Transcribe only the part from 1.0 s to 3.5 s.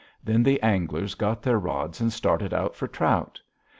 got their rods and started out for trout.